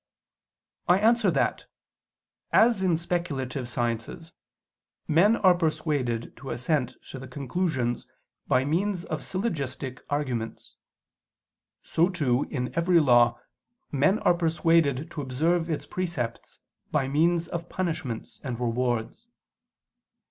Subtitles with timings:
[0.87, 1.65] I answer that,
[2.51, 4.33] As in speculative sciences
[5.07, 8.07] men are persuaded to assent to the conclusions
[8.47, 10.75] by means of syllogistic arguments,
[11.83, 13.39] so too in every law,
[13.91, 16.57] men are persuaded to observe its precepts
[16.89, 19.27] by means of punishments and rewards.